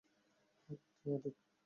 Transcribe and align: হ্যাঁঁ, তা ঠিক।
হ্যাঁঁ, 0.69 0.79
তা 1.15 1.29
ঠিক। 1.33 1.35